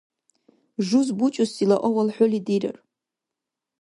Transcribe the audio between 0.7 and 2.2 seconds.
Жуз бучӀусила авал